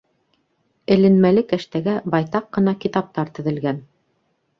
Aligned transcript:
Эленмәле 0.95 1.43
кәштәгә 1.51 1.93
байтаҡ 2.13 2.47
ҡына 2.57 2.73
китаптар 2.87 3.31
теҙелгән. 3.37 3.83